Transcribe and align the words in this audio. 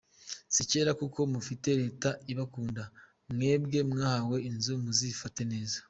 Si 0.53 0.61
kera 0.69 0.91
kuko 1.01 1.19
mufite 1.33 1.69
leta 1.81 2.09
ibakunda, 2.31 2.83
mwebwe 3.33 3.79
mwahawe 3.91 4.37
inzu 4.49 4.71
muzifate 4.83 5.41
neza. 5.53 5.77